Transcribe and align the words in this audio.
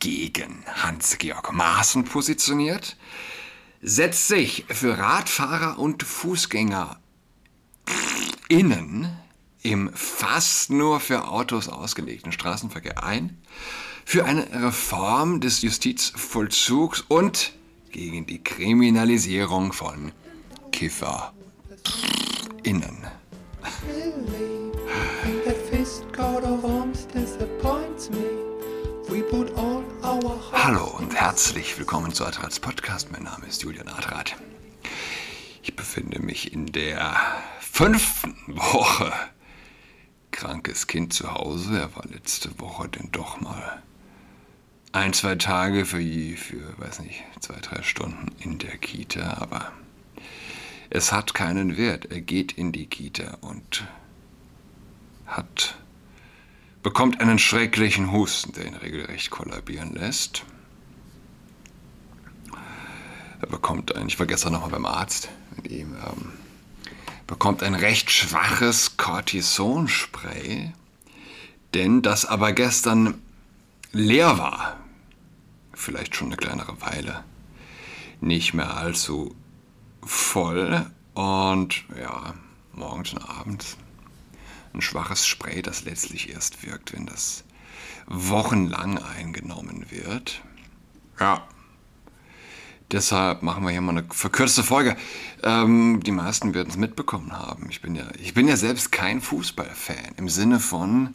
gegen 0.00 0.64
Hans-Georg 0.66 1.52
Maaßen 1.52 2.04
positioniert, 2.04 2.96
setzt 3.80 4.28
sich 4.28 4.64
für 4.68 4.98
Radfahrer 4.98 5.78
und 5.78 6.02
Fußgänger 6.02 6.98
innen 8.48 9.16
im 9.62 9.90
fast 9.94 10.70
nur 10.70 11.00
für 11.00 11.28
Autos 11.28 11.68
ausgelegten 11.68 12.32
Straßenverkehr 12.32 13.04
ein, 13.04 13.38
für 14.04 14.24
eine 14.24 14.46
Reform 14.62 15.40
des 15.40 15.62
Justizvollzugs 15.62 17.04
und 17.08 17.52
gegen 17.92 18.26
die 18.26 18.42
Kriminalisierung 18.42 19.72
von 19.72 20.12
KifferInnen. 20.72 21.30
Hallo 30.72 30.86
und 30.86 31.16
herzlich 31.16 31.76
willkommen 31.80 32.12
zu 32.12 32.24
Adrats 32.24 32.60
Podcast. 32.60 33.10
Mein 33.10 33.24
Name 33.24 33.44
ist 33.48 33.64
Julian 33.64 33.88
Adrat. 33.88 34.36
Ich 35.64 35.74
befinde 35.74 36.22
mich 36.22 36.52
in 36.52 36.66
der 36.66 37.16
fünften 37.58 38.36
Woche 38.46 39.12
krankes 40.30 40.86
Kind 40.86 41.12
zu 41.12 41.34
Hause. 41.34 41.76
Er 41.76 41.96
war 41.96 42.04
letzte 42.04 42.56
Woche 42.60 42.88
denn 42.88 43.08
doch 43.10 43.40
mal 43.40 43.82
ein, 44.92 45.12
zwei 45.12 45.34
Tage 45.34 45.86
für, 45.86 46.00
für, 46.36 46.78
weiß 46.78 47.00
nicht, 47.00 47.20
zwei, 47.40 47.58
drei 47.58 47.82
Stunden 47.82 48.28
in 48.38 48.58
der 48.58 48.76
Kita, 48.76 49.38
aber 49.40 49.72
es 50.88 51.10
hat 51.10 51.34
keinen 51.34 51.78
Wert. 51.78 52.12
Er 52.12 52.20
geht 52.20 52.52
in 52.52 52.70
die 52.70 52.86
Kita 52.86 53.38
und 53.40 53.88
hat, 55.26 55.74
bekommt 56.84 57.20
einen 57.20 57.40
schrecklichen 57.40 58.12
Husten, 58.12 58.52
der 58.52 58.66
ihn 58.66 58.76
regelrecht 58.76 59.30
kollabieren 59.30 59.94
lässt. 59.94 60.44
Er 63.40 63.48
bekommt 63.48 63.94
ein, 63.94 64.08
ich 64.08 64.18
war 64.18 64.26
gestern 64.26 64.52
nochmal 64.52 64.70
beim 64.70 64.86
Arzt 64.86 65.28
ihm, 65.64 65.94
ähm, 65.94 66.32
bekommt 67.26 67.62
ein 67.62 67.74
recht 67.74 68.10
schwaches 68.10 68.96
Cortisonspray, 68.96 70.72
denn 71.74 72.02
das 72.02 72.26
aber 72.26 72.52
gestern 72.52 73.20
leer 73.92 74.38
war, 74.38 74.76
vielleicht 75.72 76.16
schon 76.16 76.28
eine 76.28 76.36
kleinere 76.36 76.80
Weile, 76.80 77.24
nicht 78.20 78.52
mehr 78.54 78.76
allzu 78.76 79.34
voll 80.02 80.90
und 81.14 81.84
ja, 81.98 82.34
morgens 82.72 83.12
und 83.12 83.28
abends 83.28 83.76
ein 84.72 84.82
schwaches 84.82 85.26
Spray, 85.26 85.62
das 85.62 85.84
letztlich 85.84 86.30
erst 86.30 86.64
wirkt, 86.64 86.92
wenn 86.92 87.06
das 87.06 87.44
wochenlang 88.06 88.98
eingenommen 88.98 89.90
wird. 89.90 90.42
Ja, 91.18 91.46
Deshalb 92.92 93.42
machen 93.42 93.62
wir 93.62 93.70
hier 93.70 93.80
mal 93.80 93.96
eine 93.96 94.04
verkürzte 94.10 94.64
Folge. 94.64 94.96
Ähm, 95.44 96.00
die 96.04 96.10
meisten 96.10 96.54
werden 96.54 96.70
es 96.70 96.76
mitbekommen 96.76 97.32
haben. 97.32 97.68
Ich 97.70 97.80
bin, 97.80 97.94
ja, 97.94 98.04
ich 98.20 98.34
bin 98.34 98.48
ja 98.48 98.56
selbst 98.56 98.90
kein 98.90 99.20
Fußballfan. 99.20 100.14
Im 100.16 100.28
Sinne 100.28 100.58
von, 100.58 101.14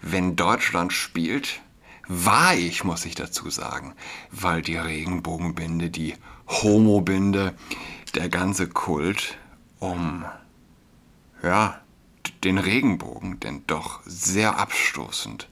wenn 0.00 0.36
Deutschland 0.36 0.92
spielt, 0.92 1.60
war 2.06 2.54
ich, 2.54 2.84
muss 2.84 3.04
ich 3.04 3.16
dazu 3.16 3.50
sagen. 3.50 3.94
Weil 4.30 4.62
die 4.62 4.76
Regenbogenbinde, 4.76 5.90
die 5.90 6.14
Homobinde, 6.46 7.54
der 8.14 8.28
ganze 8.28 8.68
Kult 8.68 9.38
um, 9.80 10.24
ja, 11.42 11.80
den 12.44 12.58
Regenbogen, 12.58 13.40
denn 13.40 13.64
doch 13.66 14.00
sehr 14.04 14.56
abstoßend 14.56 15.48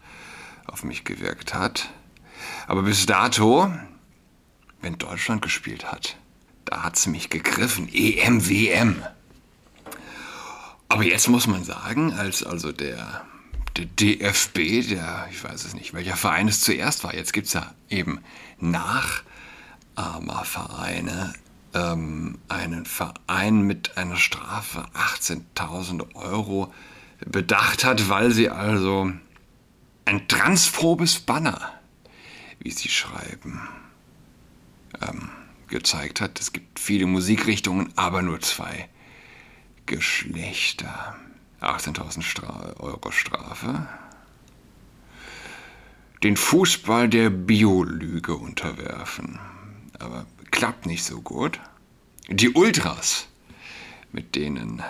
auf 0.66 0.84
mich 0.84 1.04
gewirkt 1.04 1.54
hat. 1.54 1.90
Aber 2.68 2.82
bis 2.82 3.06
dato 3.06 3.72
wenn 4.80 4.98
Deutschland 4.98 5.42
gespielt 5.42 5.90
hat. 5.90 6.16
Da 6.64 6.82
hat 6.82 6.96
es 6.96 7.06
mich 7.06 7.30
gegriffen. 7.30 7.88
EM, 7.92 8.48
WM. 8.48 9.02
Aber 10.88 11.04
jetzt 11.04 11.28
muss 11.28 11.46
man 11.46 11.62
sagen, 11.64 12.12
als 12.12 12.42
also 12.42 12.72
der, 12.72 13.24
der 13.76 13.84
DFB, 13.86 14.88
der, 14.88 15.28
ich 15.30 15.42
weiß 15.42 15.64
es 15.64 15.72
nicht, 15.74 15.94
welcher 15.94 16.16
Verein 16.16 16.48
es 16.48 16.60
zuerst 16.60 17.04
war, 17.04 17.14
jetzt 17.14 17.32
gibt 17.32 17.46
es 17.46 17.52
ja 17.52 17.72
eben 17.88 18.18
Nachahmervereine, 18.58 21.32
ähm, 21.74 22.38
einen 22.48 22.86
Verein 22.86 23.62
mit 23.62 23.96
einer 23.96 24.16
Strafe 24.16 24.88
18.000 24.94 26.16
Euro 26.16 26.74
bedacht 27.24 27.84
hat, 27.84 28.08
weil 28.08 28.32
sie 28.32 28.50
also 28.50 29.12
ein 30.04 30.28
transphobes 30.28 31.20
Banner, 31.20 31.72
wie 32.58 32.72
sie 32.72 32.88
schreiben, 32.88 33.60
ähm, 35.00 35.30
gezeigt 35.68 36.20
hat. 36.20 36.40
Es 36.40 36.52
gibt 36.52 36.78
viele 36.78 37.06
Musikrichtungen, 37.06 37.92
aber 37.96 38.22
nur 38.22 38.40
zwei 38.40 38.88
Geschlechter. 39.86 41.16
18.000 41.60 42.22
Stra 42.22 42.74
Euro 42.78 43.10
Strafe. 43.10 43.86
Den 46.22 46.36
Fußball 46.36 47.08
der 47.08 47.30
Biolüge 47.30 48.34
unterwerfen. 48.34 49.38
Aber 49.98 50.26
klappt 50.50 50.86
nicht 50.86 51.04
so 51.04 51.20
gut. 51.20 51.60
Die 52.28 52.50
Ultras, 52.50 53.28
mit 54.12 54.34
denen 54.34 54.82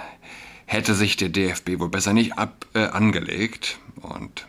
hätte 0.67 0.95
sich 0.95 1.17
der 1.17 1.29
DFB 1.29 1.79
wohl 1.79 1.89
besser 1.89 2.13
nicht 2.13 2.39
ab, 2.39 2.67
äh, 2.75 2.87
angelegt. 2.87 3.79
Und 3.97 4.47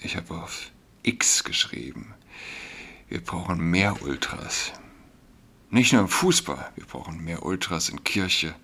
ich 0.00 0.16
habe 0.16 0.34
auf 0.34 0.70
X 1.02 1.44
geschrieben. 1.44 2.14
Wir 3.12 3.22
brauchen 3.22 3.58
mehr 3.58 4.00
Ultras. 4.00 4.72
Nicht 5.68 5.92
nur 5.92 6.00
im 6.00 6.08
Fußball, 6.08 6.72
wir 6.76 6.86
brauchen 6.86 7.22
mehr 7.22 7.44
Ultras 7.44 7.90
in 7.90 8.02
Kirche, 8.04 8.54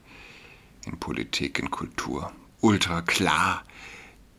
in 0.87 0.99
Politik, 0.99 1.59
in 1.59 1.71
Kultur. 1.71 2.33
Ultra 2.63 3.03
klar 3.03 3.63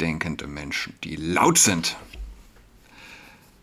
denkende 0.01 0.47
Menschen, 0.47 0.95
die 1.03 1.15
laut 1.15 1.59
sind. 1.59 1.95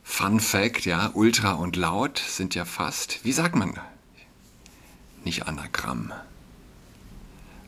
Fun 0.05 0.39
Fact, 0.39 0.85
ja, 0.85 1.11
Ultra 1.15 1.55
und 1.55 1.75
laut 1.75 2.19
sind 2.19 2.55
ja 2.55 2.65
fast, 2.65 3.25
wie 3.25 3.33
sagt 3.33 3.57
man, 3.57 3.81
nicht 5.25 5.49
Anagramm. 5.49 6.13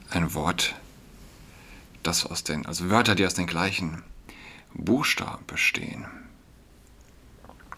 Ein 0.09 0.35
Wort, 0.35 0.77
das 2.05 2.25
aus 2.25 2.45
den, 2.45 2.65
also 2.65 2.91
Wörter, 2.91 3.17
die 3.17 3.27
aus 3.27 3.35
den 3.35 3.49
gleichen 3.49 4.05
Buchstaben 4.73 5.45
bestehen. 5.49 6.07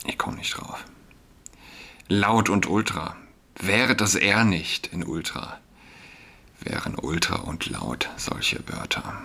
Ich 0.04 0.18
komme 0.18 0.36
nicht 0.36 0.56
drauf. 0.56 0.84
Laut 2.08 2.48
und 2.48 2.66
Ultra. 2.66 3.16
Wäre 3.56 3.94
das 3.94 4.14
R 4.14 4.44
nicht 4.44 4.86
in 4.86 5.04
Ultra, 5.04 5.58
wären 6.60 6.98
Ultra 6.98 7.36
und 7.36 7.66
Laut 7.66 8.08
solche 8.16 8.66
Wörter. 8.68 9.20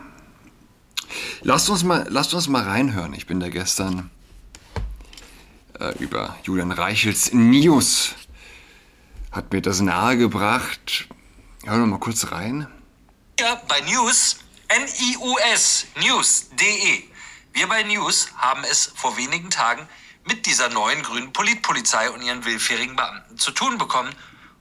Lasst 1.41 1.69
uns 1.69 1.83
mal, 1.83 2.05
lasst 2.09 2.33
uns 2.33 2.49
mal 2.49 2.63
reinhören. 2.63 3.13
Ich 3.13 3.27
bin 3.27 3.39
da 3.39 3.47
gestern 3.47 4.09
äh, 5.79 5.97
über 5.99 6.35
Julian 6.43 6.71
Reichels 6.71 7.31
News 7.31 8.15
hat 9.35 9.51
mir 9.51 9.61
das 9.61 9.81
nahegebracht. 9.81 11.07
Hören 11.65 11.81
wir 11.81 11.87
mal 11.87 11.99
kurz 11.99 12.31
rein. 12.31 12.67
Ja, 13.39 13.61
bei 13.67 13.81
News, 13.81 14.37
N-I-U-S, 14.69 15.87
news.de. 16.01 17.03
Wir 17.51 17.67
bei 17.67 17.83
News 17.83 18.29
haben 18.37 18.63
es 18.63 18.85
vor 18.95 19.17
wenigen 19.17 19.49
Tagen 19.49 19.87
mit 20.25 20.45
dieser 20.45 20.69
neuen 20.69 21.03
grünen 21.03 21.31
Politpolizei 21.31 22.09
und 22.09 22.21
ihren 22.21 22.43
willfährigen 22.45 22.95
Beamten 22.95 23.37
zu 23.37 23.51
tun 23.51 23.77
bekommen 23.77 24.13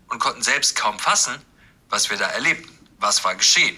und 0.08 0.18
konnten 0.18 0.42
selbst 0.42 0.76
kaum 0.76 0.98
fassen, 0.98 1.34
was 1.88 2.10
wir 2.10 2.16
da 2.16 2.26
erlebten. 2.26 2.70
Was 2.98 3.24
war 3.24 3.34
geschehen? 3.34 3.76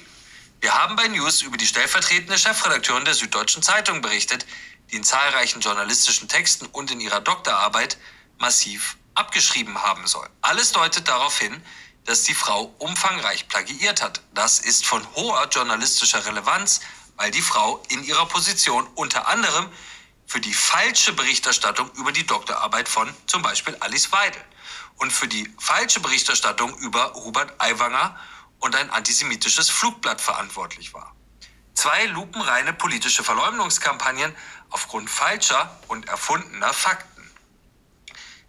Wir 0.60 0.74
haben 0.74 0.96
bei 0.96 1.08
News 1.08 1.42
über 1.42 1.56
die 1.56 1.66
stellvertretende 1.66 2.38
Chefredakteurin 2.38 3.04
der 3.04 3.14
Süddeutschen 3.14 3.62
Zeitung 3.62 4.00
berichtet, 4.00 4.46
die 4.90 4.96
in 4.96 5.04
zahlreichen 5.04 5.60
journalistischen 5.60 6.28
Texten 6.28 6.66
und 6.66 6.90
in 6.90 7.00
ihrer 7.00 7.20
Doktorarbeit 7.20 7.98
massiv 8.38 8.96
abgeschrieben 9.14 9.82
haben 9.82 10.06
soll. 10.06 10.28
Alles 10.40 10.72
deutet 10.72 11.08
darauf 11.08 11.38
hin, 11.38 11.62
dass 12.04 12.22
die 12.24 12.34
Frau 12.34 12.74
umfangreich 12.78 13.48
plagiiert 13.48 14.02
hat. 14.02 14.22
Das 14.34 14.60
ist 14.60 14.86
von 14.86 15.06
hoher 15.14 15.48
journalistischer 15.48 16.24
Relevanz, 16.24 16.80
weil 17.16 17.30
die 17.30 17.42
Frau 17.42 17.82
in 17.88 18.04
ihrer 18.04 18.26
Position 18.26 18.86
unter 18.94 19.28
anderem 19.28 19.68
für 20.26 20.40
die 20.40 20.52
falsche 20.52 21.12
Berichterstattung 21.12 21.90
über 21.92 22.12
die 22.12 22.26
Doktorarbeit 22.26 22.88
von 22.88 23.12
zum 23.26 23.42
Beispiel 23.42 23.76
Alice 23.80 24.10
Weidel 24.12 24.42
und 24.96 25.12
für 25.12 25.28
die 25.28 25.48
falsche 25.58 26.00
Berichterstattung 26.00 26.76
über 26.78 27.14
Hubert 27.14 27.54
Aiwanger 27.58 28.18
und 28.58 28.74
ein 28.74 28.90
antisemitisches 28.90 29.70
Flugblatt 29.70 30.20
verantwortlich 30.20 30.92
war. 30.92 31.14
Zwei 31.74 32.06
lupenreine 32.06 32.72
politische 32.72 33.22
Verleumdungskampagnen 33.22 34.34
aufgrund 34.70 35.10
falscher 35.10 35.78
und 35.88 36.08
erfundener 36.08 36.72
Fakten. 36.72 37.30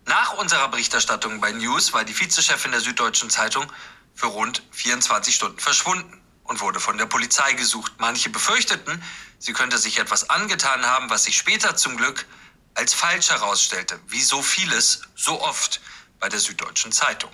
Nach 0.05 0.33
unserer 0.33 0.69
Berichterstattung 0.69 1.41
bei 1.41 1.51
News 1.51 1.93
war 1.93 2.05
die 2.05 2.17
Vizechefin 2.17 2.71
der 2.71 2.79
Süddeutschen 2.79 3.29
Zeitung 3.29 3.71
für 4.15 4.27
rund 4.27 4.63
24 4.71 5.35
Stunden 5.35 5.59
verschwunden 5.59 6.21
und 6.47 6.61
wurde 6.61 6.79
von 6.79 6.97
der 6.97 7.05
Polizei 7.05 7.53
gesucht. 7.53 7.93
Manche 7.97 8.29
befürchteten, 8.29 9.03
sie 9.39 9.53
könnte 9.53 9.77
sich 9.77 9.99
etwas 9.99 10.29
angetan 10.29 10.85
haben, 10.85 11.09
was 11.09 11.25
sich 11.25 11.37
später 11.37 11.75
zum 11.75 11.97
Glück 11.97 12.25
als 12.73 12.93
falsch 12.93 13.29
herausstellte, 13.29 13.99
wie 14.07 14.21
so 14.21 14.41
vieles, 14.41 15.01
so 15.15 15.41
oft 15.41 15.81
bei 16.19 16.29
der 16.29 16.39
Süddeutschen 16.39 16.91
Zeitung. 16.91 17.31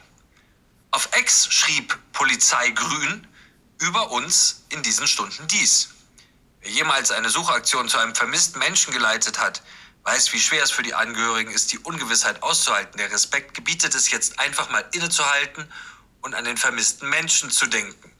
Auf 0.91 1.09
Ex 1.13 1.51
schrieb 1.51 1.97
Polizei 2.13 2.69
Grün 2.71 3.27
über 3.79 4.11
uns 4.11 4.63
in 4.69 4.83
diesen 4.83 5.07
Stunden 5.07 5.47
dies. 5.47 5.89
Wer 6.61 6.71
jemals 6.71 7.11
eine 7.11 7.29
Suchaktion 7.29 7.89
zu 7.89 7.97
einem 7.97 8.15
vermissten 8.15 8.59
Menschen 8.59 8.93
geleitet 8.93 9.39
hat, 9.39 9.63
weiß, 10.03 10.31
wie 10.33 10.39
schwer 10.39 10.63
es 10.63 10.71
für 10.71 10.83
die 10.83 10.93
Angehörigen 10.93 11.51
ist, 11.51 11.73
die 11.73 11.79
Ungewissheit 11.79 12.41
auszuhalten. 12.41 12.97
Der 12.97 13.11
Respekt 13.11 13.53
gebietet 13.53 13.95
es 13.95 14.11
jetzt 14.11 14.39
einfach 14.39 14.69
mal 14.69 14.85
innezuhalten 14.93 15.67
und 16.21 16.35
an 16.35 16.45
den 16.45 16.57
vermissten 16.57 17.09
Menschen 17.09 17.51
zu 17.51 17.65
denken. 17.67 18.12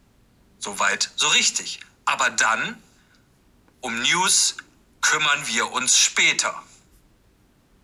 Soweit, 0.63 1.11
so 1.17 1.27
richtig. 1.27 1.81
Aber 2.05 2.29
dann, 2.29 2.81
um 3.81 4.01
News 4.01 4.55
kümmern 5.01 5.45
wir 5.47 5.73
uns 5.73 5.97
später. 5.97 6.63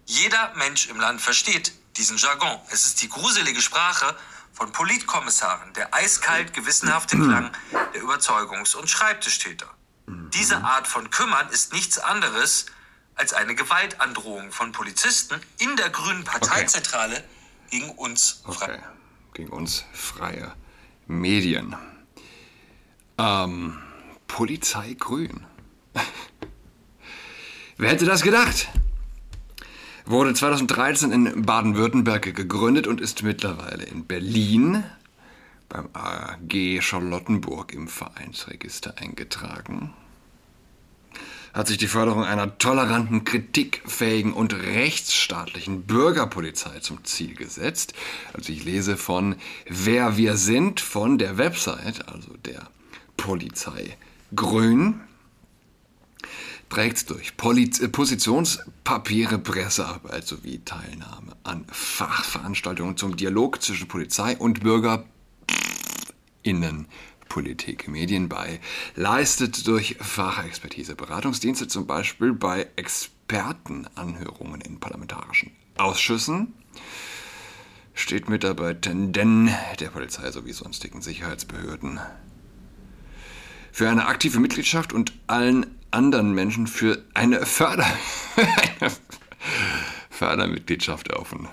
Jeder 0.05 0.53
Mensch 0.55 0.87
im 0.87 0.97
Land 0.97 1.19
versteht 1.19 1.73
diesen 1.97 2.15
Jargon. 2.15 2.57
Es 2.71 2.85
ist 2.85 3.01
die 3.01 3.09
gruselige 3.09 3.59
Sprache 3.59 4.15
von 4.53 4.71
Politkommissaren, 4.71 5.73
der 5.73 5.93
eiskalt 5.93 6.53
gewissenhafte 6.53 7.17
Klang 7.17 7.51
der 7.93 8.01
Überzeugungs- 8.01 8.77
und 8.77 8.89
Schreibtischtäter. 8.89 9.67
Diese 10.33 10.63
Art 10.63 10.87
von 10.87 11.09
Kümmern 11.09 11.49
ist 11.49 11.73
nichts 11.73 11.99
anderes 11.99 12.67
als 13.15 13.33
eine 13.33 13.55
Gewaltandrohung 13.55 14.53
von 14.53 14.71
Polizisten 14.71 15.41
in 15.57 15.75
der 15.75 15.89
grünen 15.89 16.23
Parteizentrale 16.23 17.17
okay. 17.17 17.25
gegen 17.71 17.89
uns. 17.89 18.41
Okay. 18.45 18.79
Gegen 19.33 19.49
uns 19.49 19.83
freie 19.91 20.55
Medien. 21.07 21.75
Ähm, 23.19 23.77
Polizei 24.27 24.95
Grün. 24.97 25.45
Wer 27.77 27.89
hätte 27.89 28.05
das 28.05 28.21
gedacht? 28.21 28.69
Wurde 30.05 30.33
2013 30.33 31.11
in 31.11 31.41
Baden-Württemberg 31.45 32.33
gegründet 32.33 32.87
und 32.87 33.01
ist 33.01 33.21
mittlerweile 33.21 33.83
in 33.83 34.05
Berlin 34.05 34.85
beim 35.67 35.89
AG 35.93 36.81
Charlottenburg 36.81 37.73
im 37.73 37.89
Vereinsregister 37.89 38.97
eingetragen 38.97 39.93
hat 41.53 41.67
sich 41.67 41.77
die 41.77 41.87
Förderung 41.87 42.23
einer 42.23 42.57
toleranten, 42.57 43.23
kritikfähigen 43.23 44.33
und 44.33 44.53
rechtsstaatlichen 44.53 45.83
Bürgerpolizei 45.83 46.79
zum 46.79 47.03
Ziel 47.05 47.33
gesetzt. 47.33 47.93
Also 48.33 48.53
ich 48.53 48.63
lese 48.63 48.97
von 48.97 49.35
Wer 49.67 50.15
wir 50.15 50.37
sind 50.37 50.79
von 50.79 51.17
der 51.17 51.37
Website, 51.37 52.07
also 52.07 52.35
der 52.45 52.69
Polizei. 53.21 53.97
Grün, 54.35 55.01
trägt 56.69 57.09
durch. 57.09 57.35
Poliz 57.35 57.81
Positionspapiere, 57.91 59.39
Pressearbeit 59.39 60.25
sowie 60.25 60.61
Teilnahme 60.63 61.35
an 61.43 61.65
Fachveranstaltungen 61.71 62.95
zum 62.95 63.17
Dialog 63.17 63.61
zwischen 63.61 63.87
Polizei 63.87 64.37
und 64.37 64.61
BürgerInnen 64.61 65.07
Politik, 67.27 67.87
Medien 67.87 68.29
bei, 68.29 68.59
leistet 68.95 69.67
durch 69.67 69.97
Fachexpertise 69.99 70.95
Beratungsdienste 70.95 71.67
zum 71.67 71.85
Beispiel 71.85 72.33
bei 72.33 72.67
Expertenanhörungen 72.75 74.61
in 74.61 74.79
parlamentarischen 74.79 75.51
Ausschüssen, 75.77 76.53
steht 77.93 78.29
Mitarbeitenden 78.29 79.51
der 79.79 79.89
Polizei 79.89 80.31
sowie 80.31 80.53
sonstigen 80.53 81.01
Sicherheitsbehörden 81.01 81.99
für 83.79 83.89
eine 83.89 84.07
aktive 84.07 84.41
Mitgliedschaft 84.41 84.91
und 84.91 85.13
allen 85.27 85.65
anderen 85.89 86.33
Menschen 86.33 86.67
für 86.67 87.01
eine, 87.13 87.45
Förder 87.45 87.87
eine 88.35 88.91
Fördermitgliedschaft 90.09 91.13
offen. 91.13 91.47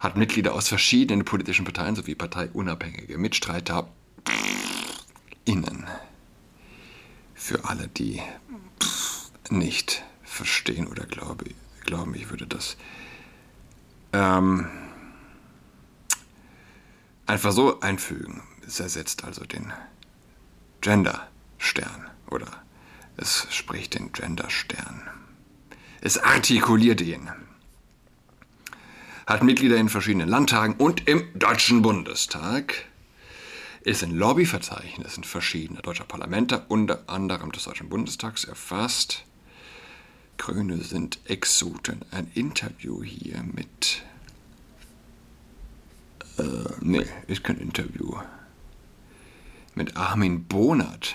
Hat 0.00 0.16
Mitglieder 0.16 0.54
aus 0.54 0.68
verschiedenen 0.68 1.26
politischen 1.26 1.66
Parteien 1.66 1.94
sowie 1.94 2.14
parteiunabhängige 2.14 3.18
Mitstreiter 3.18 3.86
innen. 5.44 5.86
Für 7.34 7.66
alle, 7.66 7.88
die 7.88 8.22
nicht 9.50 10.04
verstehen 10.24 10.86
oder 10.86 11.04
glaube, 11.04 11.50
glauben, 11.84 12.14
ich 12.14 12.30
würde 12.30 12.46
das 12.46 12.78
ähm, 14.14 14.70
einfach 17.26 17.52
so 17.52 17.80
einfügen. 17.80 18.42
Es 18.66 18.80
ersetzt 18.80 19.24
also 19.24 19.44
den 19.44 19.70
Gender-Stern 20.86 22.08
oder 22.30 22.46
es 23.16 23.48
spricht 23.50 23.94
den 23.94 24.12
Gender-Stern. 24.12 25.02
Es 26.00 26.16
artikuliert 26.16 27.00
ihn. 27.00 27.28
Hat 29.26 29.42
Mitglieder 29.42 29.78
in 29.78 29.88
verschiedenen 29.88 30.28
Landtagen 30.28 30.76
und 30.76 31.08
im 31.08 31.36
Deutschen 31.36 31.82
Bundestag 31.82 32.84
ist 33.80 34.04
in 34.04 34.16
Lobbyverzeichnissen 34.16 35.24
verschiedener 35.24 35.82
deutscher 35.82 36.04
Parlamente, 36.04 36.64
unter 36.68 37.02
anderem 37.08 37.50
des 37.50 37.64
Deutschen 37.64 37.88
Bundestags, 37.88 38.44
erfasst. 38.44 39.24
Grüne 40.38 40.76
sind 40.78 41.18
Exoten. 41.24 42.02
Ein 42.12 42.30
Interview 42.34 43.02
hier 43.02 43.42
mit. 43.42 44.04
Äh, 46.38 46.44
nee, 46.80 47.06
ist 47.26 47.42
kein 47.42 47.58
Interview. 47.58 48.14
Mit 49.76 49.96
Armin 49.96 50.44
Bonert, 50.44 51.14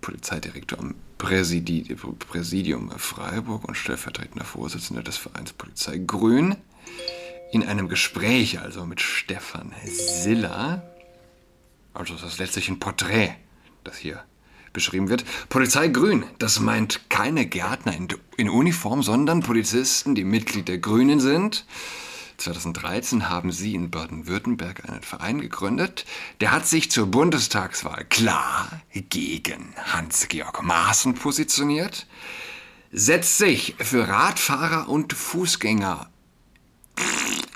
Polizeidirektor 0.00 0.78
am 0.78 0.94
Präsidium 1.18 2.90
Freiburg 2.96 3.64
und 3.64 3.74
stellvertretender 3.74 4.44
Vorsitzender 4.44 5.02
des 5.02 5.16
Vereins 5.16 5.52
Polizei 5.52 5.98
Grün. 5.98 6.54
In 7.50 7.66
einem 7.66 7.88
Gespräch 7.88 8.60
also 8.60 8.86
mit 8.86 9.00
Stefan 9.00 9.72
Siller 9.84 10.82
also 11.96 12.14
das 12.14 12.24
ist 12.24 12.38
letztlich 12.38 12.68
ein 12.68 12.78
Porträt, 12.78 13.30
das 13.84 13.96
hier 13.96 14.22
beschrieben 14.74 15.08
wird. 15.08 15.24
Polizei 15.48 15.88
Grün, 15.88 16.24
das 16.38 16.60
meint 16.60 17.08
keine 17.08 17.46
Gärtner 17.46 17.96
in, 17.96 18.08
in 18.36 18.50
Uniform, 18.50 19.02
sondern 19.02 19.40
Polizisten, 19.40 20.14
die 20.14 20.24
Mitglied 20.24 20.68
der 20.68 20.76
Grünen 20.76 21.20
sind. 21.20 21.64
2013 22.38 23.28
haben 23.28 23.52
sie 23.52 23.74
in 23.74 23.90
Baden-Württemberg 23.90 24.88
einen 24.88 25.02
Verein 25.02 25.40
gegründet. 25.40 26.04
Der 26.40 26.52
hat 26.52 26.66
sich 26.66 26.90
zur 26.90 27.06
Bundestagswahl 27.06 28.04
klar 28.04 28.80
gegen 28.92 29.74
Hans-Georg 29.76 30.62
Maaßen 30.62 31.14
positioniert, 31.14 32.06
setzt 32.92 33.38
sich 33.38 33.74
für 33.78 34.08
Radfahrer 34.08 34.88
und 34.88 35.12
Fußgänger 35.12 36.08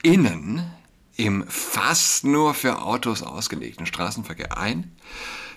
innen 0.03 0.71
im 1.17 1.47
fast 1.49 2.25
nur 2.25 2.55
für 2.55 2.83
Autos 2.83 3.23
ausgelegten 3.23 3.87
Straßenverkehr 3.87 4.57
ein, 4.57 4.93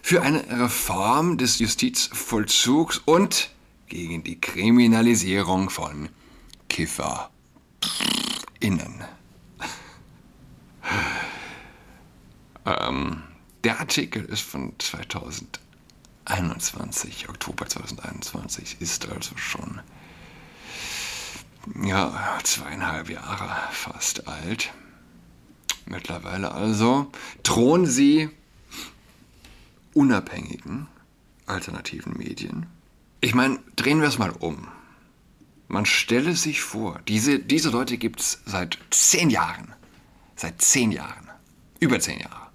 für 0.01 0.21
eine 0.21 0.43
Reform 0.49 1.37
des 1.37 1.59
Justizvollzugs 1.59 3.01
und 3.05 3.51
gegen 3.87 4.23
die 4.23 4.41
Kriminalisierung 4.41 5.69
von 5.69 6.09
KifferInnen. 8.63 9.03
ähm, 12.65 13.21
der 13.63 13.79
Artikel 13.79 14.25
ist 14.25 14.41
von 14.41 14.73
2021, 14.79 17.29
Oktober 17.29 17.67
2021, 17.67 18.77
ist 18.79 19.07
also 19.09 19.37
schon 19.37 19.81
ja, 21.81 22.37
zweieinhalb 22.43 23.09
Jahre 23.09 23.55
fast 23.71 24.27
alt 24.27 24.73
mittlerweile 25.85 26.51
also, 26.53 27.11
drohen 27.43 27.85
sie 27.85 28.29
unabhängigen 29.93 30.87
alternativen 31.45 32.17
Medien. 32.17 32.67
Ich 33.19 33.35
meine, 33.35 33.59
drehen 33.75 33.99
wir 33.99 34.07
es 34.07 34.17
mal 34.17 34.31
um. 34.31 34.69
Man 35.67 35.85
stelle 35.85 36.35
sich 36.35 36.61
vor, 36.61 36.99
diese, 37.07 37.39
diese 37.39 37.69
Leute 37.69 37.97
gibt 37.97 38.19
es 38.19 38.41
seit 38.45 38.77
zehn 38.91 39.29
Jahren. 39.29 39.73
Seit 40.35 40.61
zehn 40.61 40.91
Jahren. 40.91 41.29
Über 41.79 41.99
zehn 41.99 42.19
Jahre. 42.19 42.47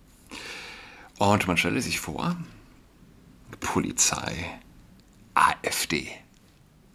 Und 1.19 1.47
man 1.49 1.57
stelle 1.57 1.83
sich 1.83 2.01
vor, 2.01 2.37
Polizei, 3.61 4.61
AfD. 5.35 6.09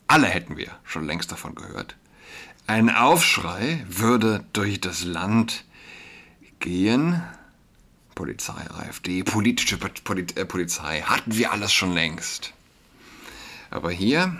Alle 0.07 0.27
hätten 0.27 0.57
wir 0.57 0.71
schon 0.83 1.05
längst 1.05 1.31
davon 1.31 1.55
gehört. 1.55 1.95
Ein 2.67 2.89
Aufschrei 2.89 3.83
würde 3.89 4.45
durch 4.53 4.79
das 4.79 5.03
Land 5.03 5.65
gehen. 6.59 7.21
Polizei, 8.15 8.69
AfD, 8.69 9.23
politische 9.23 9.77
Polit 9.77 10.37
äh, 10.37 10.45
Polizei, 10.45 11.01
hatten 11.01 11.35
wir 11.35 11.51
alles 11.51 11.73
schon 11.73 11.93
längst. 11.93 12.53
Aber 13.69 13.91
hier, 13.91 14.37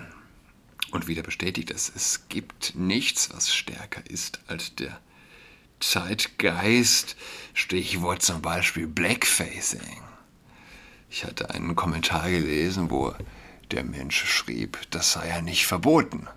und 0.94 1.08
wieder 1.08 1.24
bestätigt 1.24 1.72
es, 1.72 1.92
es 1.96 2.30
gibt 2.30 2.76
nichts, 2.76 3.34
was 3.34 3.54
stärker 3.54 4.06
ist 4.10 4.40
als 4.48 4.76
der 4.76 5.00
Zeitgeist. 5.80 7.16
Stichwort 7.54 8.22
zum 8.22 8.42
Beispiel 8.42 8.88
Blackfacing. 8.88 10.02
Ich 11.10 11.26
hatte 11.26 11.50
einen 11.50 11.76
Kommentar 11.76 12.30
gelesen, 12.30 12.92
wo 12.92 13.14
der 13.72 13.84
Mensch 13.84 14.24
schrieb, 14.26 14.80
das 14.92 15.14
sei 15.14 15.30
ja 15.30 15.42
nicht 15.42 15.66
verboten. 15.66 16.28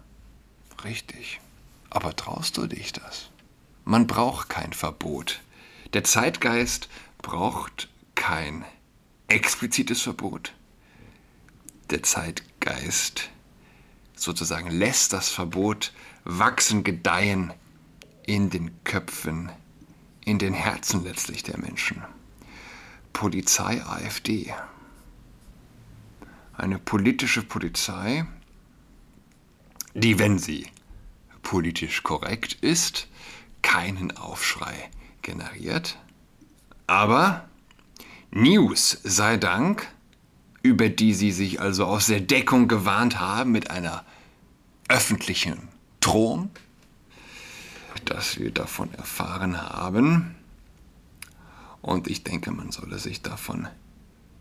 Richtig. 0.85 1.41
Aber 1.91 2.17
traust 2.17 2.57
du 2.57 2.67
dich 2.67 2.93
das? 2.93 3.31
Man 3.85 4.07
braucht 4.07 4.49
kein 4.49 4.73
Verbot. 4.73 5.41
Der 5.93 6.03
Zeitgeist 6.03 6.89
braucht 7.19 7.89
kein 8.15 8.65
explizites 9.29 10.03
Verbot. 10.03 10.55
Der 11.91 12.03
Zeitgeist 12.03 13.31
sozusagen 14.17 14.71
lässt 14.71 15.13
das 15.13 15.29
Verbot 15.29 15.93
wachsen, 16.25 16.83
gedeihen 16.83 17.53
in 18.27 18.51
den 18.51 18.83
Köpfen, 18.83 19.51
in 20.25 20.39
den 20.39 20.55
Herzen 20.55 21.05
letztlich 21.05 21.45
der 21.45 21.59
Menschen. 21.59 22.03
Polizei 23.13 23.83
AfD. 23.83 24.53
Eine 26.57 26.79
politische 26.79 27.43
Polizei, 27.43 28.27
die, 29.95 30.19
wenn 30.19 30.39
sie 30.39 30.67
politisch 31.43 32.03
korrekt 32.03 32.55
ist, 32.61 33.09
keinen 33.63 34.17
Aufschrei 34.17 34.91
generiert, 35.23 35.99
aber 36.87 37.49
News 38.31 38.99
sei 39.03 39.37
Dank, 39.37 39.89
über 40.67 40.89
die 40.89 41.15
sie 41.15 41.31
sich 41.31 41.61
also 41.61 41.85
aus 41.85 42.07
der 42.07 42.21
Deckung 42.21 42.67
gewarnt 42.67 43.21
haben 43.21 43.53
mit 43.53 43.71
einer 43.71 44.05
öffentlichen 44.89 45.69
Drohung, 46.01 46.51
dass 48.05 48.39
wir 48.39 48.51
davon 48.51 48.93
erfahren 48.95 49.63
haben. 49.63 50.35
Und 51.83 52.09
ich 52.09 52.25
denke, 52.25 52.51
man 52.51 52.73
solle 52.73 52.99
sich 52.99 53.23
davon 53.23 53.69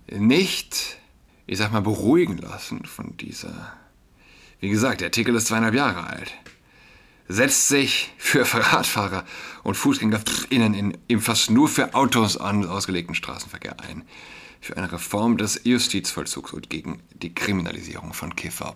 nicht, 0.07 0.97
ich 1.45 1.59
sag 1.59 1.71
mal, 1.71 1.81
beruhigen 1.81 2.37
lassen 2.37 2.85
von 2.85 3.15
dieser. 3.17 3.73
Wie 4.59 4.69
gesagt, 4.69 5.01
der 5.01 5.09
Artikel 5.09 5.35
ist 5.35 5.47
zweieinhalb 5.47 5.75
Jahre 5.75 6.07
alt. 6.07 6.33
Setzt 7.27 7.67
sich 7.67 8.11
für 8.17 8.45
Radfahrer 8.51 9.25
und 9.63 9.75
FußgängerInnen 9.75 10.97
im 11.07 11.21
fast 11.21 11.51
nur 11.51 11.67
für 11.67 11.93
Autos 11.93 12.37
ausgelegten 12.37 13.13
Straßenverkehr 13.13 13.79
ein. 13.79 14.03
Für 14.65 14.77
eine 14.77 14.91
Reform 14.91 15.37
des 15.37 15.61
Justizvollzugs 15.63 16.51
und 16.51 16.71
gegen 16.71 16.99
die 17.13 17.35
Kriminalisierung 17.35 18.13
von 18.13 18.35
KifferInnen. 18.35 18.75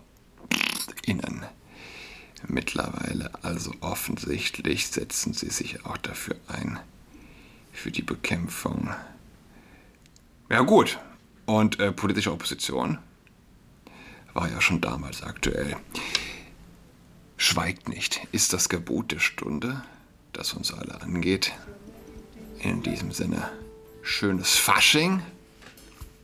Mittlerweile 2.47 3.31
also 3.41 3.73
offensichtlich 3.81 4.85
setzen 4.89 5.33
sie 5.33 5.49
sich 5.49 5.87
auch 5.87 5.97
dafür 5.97 6.35
ein, 6.47 6.77
für 7.73 7.89
die 7.89 8.03
Bekämpfung. 8.03 8.93
Ja 10.51 10.61
gut, 10.61 10.99
und 11.47 11.79
äh, 11.79 11.91
politische 11.91 12.33
Opposition 12.33 12.99
war 14.35 14.47
ja 14.47 14.61
schon 14.61 14.81
damals 14.81 15.23
aktuell. 15.23 15.75
Schweigt 17.35 17.89
nicht, 17.89 18.27
ist 18.31 18.53
das 18.53 18.69
Gebot 18.69 19.11
der 19.11 19.19
Stunde, 19.19 19.81
das 20.33 20.53
uns 20.53 20.71
alle 20.71 21.01
angeht. 21.01 21.51
In 22.59 22.83
diesem 22.83 23.11
Sinne, 23.11 23.49
schönes 24.03 24.55
Fasching. 24.55 25.23